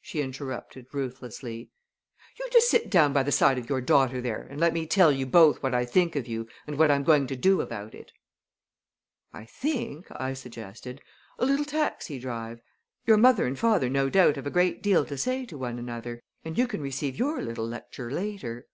she 0.00 0.20
interrupted 0.20 0.86
ruthlessly. 0.92 1.68
"You 2.38 2.48
just 2.52 2.70
sit 2.70 2.88
down 2.88 3.12
by 3.12 3.24
the 3.24 3.32
side 3.32 3.58
of 3.58 3.68
your 3.68 3.80
daughter 3.80 4.20
there 4.20 4.42
and 4.42 4.60
let 4.60 4.72
me 4.72 4.86
tell 4.86 5.10
you 5.10 5.26
both 5.26 5.60
what 5.60 5.74
I 5.74 5.84
think 5.84 6.14
of 6.14 6.28
you 6.28 6.46
and 6.68 6.78
what 6.78 6.88
I'm 6.88 7.02
going 7.02 7.26
to 7.26 7.34
do 7.34 7.60
about 7.60 7.92
it." 7.92 8.12
"I 9.32 9.44
think," 9.44 10.06
I 10.12 10.34
suggested, 10.34 11.02
"a 11.36 11.44
little 11.44 11.64
taxi 11.64 12.20
drive 12.20 12.60
Your 13.06 13.16
mother 13.16 13.44
and 13.44 13.58
father 13.58 13.88
no 13.88 14.08
doubt 14.08 14.36
have 14.36 14.46
a 14.46 14.50
great 14.50 14.84
deal 14.84 15.04
to 15.04 15.18
say 15.18 15.44
to 15.46 15.58
one 15.58 15.80
another, 15.80 16.20
and 16.44 16.56
you 16.56 16.68
can 16.68 16.80
receive 16.80 17.16
your 17.18 17.42
little 17.42 17.66
lecture 17.66 18.08
later." 18.08 18.68